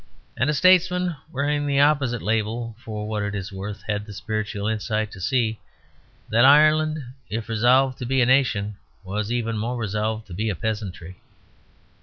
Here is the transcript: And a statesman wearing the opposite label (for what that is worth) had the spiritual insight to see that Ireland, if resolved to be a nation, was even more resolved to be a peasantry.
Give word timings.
And 0.35 0.49
a 0.49 0.53
statesman 0.55 1.15
wearing 1.31 1.67
the 1.67 1.79
opposite 1.79 2.23
label 2.23 2.75
(for 2.83 3.07
what 3.07 3.19
that 3.19 3.35
is 3.35 3.53
worth) 3.53 3.83
had 3.83 4.03
the 4.07 4.13
spiritual 4.13 4.65
insight 4.67 5.11
to 5.11 5.21
see 5.21 5.59
that 6.27 6.43
Ireland, 6.43 7.03
if 7.29 7.47
resolved 7.47 7.99
to 7.99 8.07
be 8.07 8.19
a 8.19 8.25
nation, 8.25 8.77
was 9.03 9.31
even 9.31 9.59
more 9.59 9.77
resolved 9.77 10.25
to 10.25 10.33
be 10.33 10.49
a 10.49 10.55
peasantry. 10.55 11.17